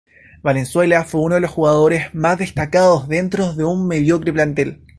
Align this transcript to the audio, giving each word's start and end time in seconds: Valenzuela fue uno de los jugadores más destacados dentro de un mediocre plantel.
Valenzuela 0.41 1.03
fue 1.05 1.21
uno 1.21 1.35
de 1.35 1.41
los 1.41 1.51
jugadores 1.51 2.11
más 2.15 2.39
destacados 2.39 3.07
dentro 3.07 3.53
de 3.53 3.65
un 3.65 3.87
mediocre 3.87 4.33
plantel. 4.33 4.81